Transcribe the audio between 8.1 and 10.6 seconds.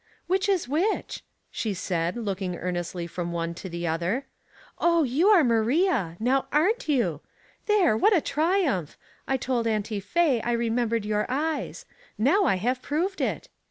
a triumph! I told Auntie Faye I